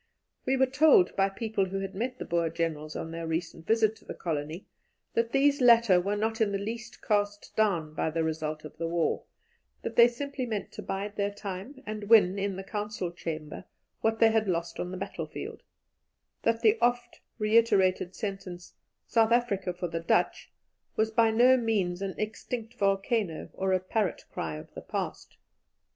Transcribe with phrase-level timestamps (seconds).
[0.47, 3.95] We were told, by people who had met the Boer Generals on their recent visit
[3.97, 4.65] to the colony,
[5.13, 8.87] that these latter were not in the least cast down by the result of the
[8.87, 9.21] war;
[9.83, 13.65] that they simply meant to bide their time and win in the Council Chamber
[13.99, 15.61] what they had lost on the battle field;
[16.41, 18.73] that the oft reiterated sentence,
[19.05, 20.51] "South Africa for the Dutch,"
[20.95, 25.37] was by no means an extinct volcano or a parrot cry of the past.